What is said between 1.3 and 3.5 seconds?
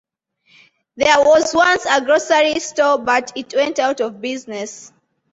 once a grocery store but